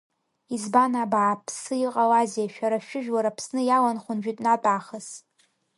Избан 0.55 0.93
абааԥсы 1.03 1.75
иҟалазеи, 1.85 2.47
шәара 2.53 2.85
шәыжәлар 2.87 3.25
Аԥсны 3.29 3.61
иаланхон 3.65 4.17
жәытә-натә 4.23 4.67
аахыс. 4.71 5.07